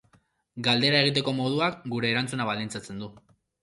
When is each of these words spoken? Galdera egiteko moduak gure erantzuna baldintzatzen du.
Galdera 0.67 1.03
egiteko 1.05 1.35
moduak 1.43 1.79
gure 1.95 2.13
erantzuna 2.17 2.53
baldintzatzen 2.53 3.03
du. 3.09 3.17